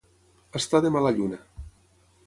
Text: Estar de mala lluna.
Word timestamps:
Estar 0.59 0.81
de 0.85 0.93
mala 0.97 1.13
lluna. 1.19 1.41